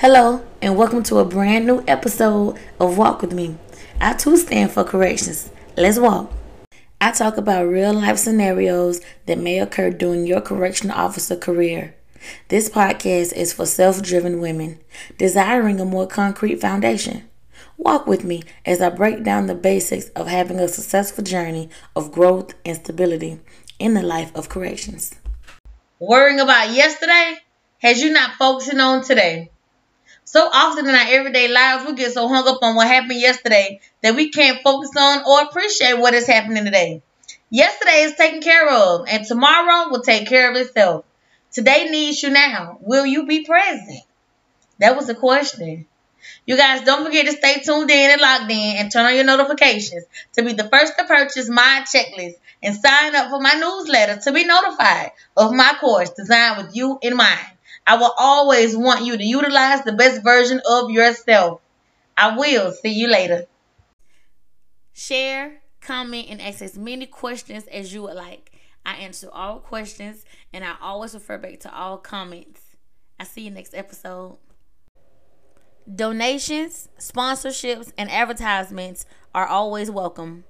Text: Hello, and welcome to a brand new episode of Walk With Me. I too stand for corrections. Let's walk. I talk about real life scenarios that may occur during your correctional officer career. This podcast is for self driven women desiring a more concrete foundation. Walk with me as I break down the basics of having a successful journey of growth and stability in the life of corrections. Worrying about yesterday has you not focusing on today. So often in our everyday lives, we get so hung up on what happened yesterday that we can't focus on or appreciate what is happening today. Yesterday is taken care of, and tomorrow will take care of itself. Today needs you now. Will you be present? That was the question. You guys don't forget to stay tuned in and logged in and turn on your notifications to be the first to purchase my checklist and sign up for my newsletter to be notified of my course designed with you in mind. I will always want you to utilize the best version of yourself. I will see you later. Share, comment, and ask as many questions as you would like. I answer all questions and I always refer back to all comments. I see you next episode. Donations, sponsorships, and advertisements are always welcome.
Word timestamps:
Hello, 0.00 0.46
and 0.62 0.76
welcome 0.76 1.02
to 1.02 1.18
a 1.18 1.24
brand 1.24 1.66
new 1.66 1.82
episode 1.88 2.56
of 2.78 2.96
Walk 2.96 3.20
With 3.20 3.32
Me. 3.32 3.56
I 4.00 4.12
too 4.12 4.36
stand 4.36 4.70
for 4.70 4.84
corrections. 4.84 5.50
Let's 5.76 5.98
walk. 5.98 6.30
I 7.00 7.10
talk 7.10 7.36
about 7.36 7.66
real 7.66 7.94
life 7.94 8.16
scenarios 8.16 9.00
that 9.26 9.38
may 9.38 9.58
occur 9.58 9.90
during 9.90 10.24
your 10.24 10.40
correctional 10.40 10.96
officer 10.96 11.34
career. 11.34 11.96
This 12.46 12.68
podcast 12.68 13.32
is 13.32 13.52
for 13.52 13.66
self 13.66 14.00
driven 14.00 14.40
women 14.40 14.78
desiring 15.16 15.80
a 15.80 15.84
more 15.84 16.06
concrete 16.06 16.60
foundation. 16.60 17.28
Walk 17.76 18.06
with 18.06 18.22
me 18.22 18.44
as 18.64 18.80
I 18.80 18.90
break 18.90 19.24
down 19.24 19.46
the 19.48 19.56
basics 19.56 20.10
of 20.10 20.28
having 20.28 20.60
a 20.60 20.68
successful 20.68 21.24
journey 21.24 21.70
of 21.96 22.12
growth 22.12 22.54
and 22.64 22.76
stability 22.76 23.40
in 23.80 23.94
the 23.94 24.02
life 24.02 24.30
of 24.36 24.48
corrections. 24.48 25.16
Worrying 25.98 26.38
about 26.38 26.70
yesterday 26.70 27.38
has 27.78 28.00
you 28.00 28.12
not 28.12 28.36
focusing 28.36 28.78
on 28.78 29.02
today. 29.02 29.50
So 30.30 30.46
often 30.52 30.86
in 30.86 30.94
our 30.94 31.06
everyday 31.08 31.48
lives, 31.48 31.86
we 31.86 31.94
get 31.94 32.12
so 32.12 32.28
hung 32.28 32.46
up 32.46 32.58
on 32.60 32.74
what 32.74 32.86
happened 32.86 33.18
yesterday 33.18 33.80
that 34.02 34.14
we 34.14 34.28
can't 34.28 34.60
focus 34.62 34.90
on 34.94 35.22
or 35.26 35.40
appreciate 35.40 35.98
what 35.98 36.12
is 36.12 36.26
happening 36.26 36.66
today. 36.66 37.00
Yesterday 37.48 38.02
is 38.02 38.14
taken 38.14 38.42
care 38.42 38.68
of, 38.68 39.06
and 39.08 39.24
tomorrow 39.24 39.88
will 39.88 40.02
take 40.02 40.28
care 40.28 40.50
of 40.50 40.56
itself. 40.58 41.06
Today 41.50 41.88
needs 41.90 42.22
you 42.22 42.28
now. 42.28 42.76
Will 42.82 43.06
you 43.06 43.24
be 43.24 43.46
present? 43.46 44.02
That 44.80 44.96
was 44.96 45.06
the 45.06 45.14
question. 45.14 45.86
You 46.44 46.58
guys 46.58 46.84
don't 46.84 47.06
forget 47.06 47.24
to 47.24 47.32
stay 47.32 47.62
tuned 47.64 47.90
in 47.90 48.10
and 48.10 48.20
logged 48.20 48.50
in 48.50 48.76
and 48.76 48.92
turn 48.92 49.06
on 49.06 49.14
your 49.14 49.24
notifications 49.24 50.04
to 50.34 50.42
be 50.42 50.52
the 50.52 50.68
first 50.68 50.92
to 50.98 51.04
purchase 51.04 51.48
my 51.48 51.86
checklist 51.86 52.34
and 52.62 52.76
sign 52.76 53.16
up 53.16 53.30
for 53.30 53.40
my 53.40 53.54
newsletter 53.54 54.20
to 54.20 54.32
be 54.32 54.44
notified 54.44 55.12
of 55.38 55.54
my 55.54 55.74
course 55.80 56.10
designed 56.10 56.58
with 56.58 56.76
you 56.76 56.98
in 57.00 57.16
mind. 57.16 57.48
I 57.88 57.96
will 57.96 58.12
always 58.18 58.76
want 58.76 59.06
you 59.06 59.16
to 59.16 59.24
utilize 59.24 59.82
the 59.82 59.92
best 59.92 60.22
version 60.22 60.60
of 60.68 60.90
yourself. 60.90 61.62
I 62.18 62.36
will 62.36 62.70
see 62.70 62.90
you 62.90 63.08
later. 63.08 63.46
Share, 64.92 65.62
comment, 65.80 66.26
and 66.28 66.42
ask 66.42 66.60
as 66.60 66.76
many 66.76 67.06
questions 67.06 67.66
as 67.68 67.94
you 67.94 68.02
would 68.02 68.14
like. 68.14 68.52
I 68.84 68.96
answer 68.96 69.30
all 69.32 69.60
questions 69.60 70.26
and 70.52 70.66
I 70.66 70.74
always 70.82 71.14
refer 71.14 71.38
back 71.38 71.60
to 71.60 71.74
all 71.74 71.96
comments. 71.96 72.60
I 73.18 73.24
see 73.24 73.42
you 73.42 73.50
next 73.50 73.74
episode. 73.74 74.36
Donations, 75.92 76.90
sponsorships, 76.98 77.90
and 77.96 78.10
advertisements 78.10 79.06
are 79.34 79.46
always 79.46 79.90
welcome. 79.90 80.44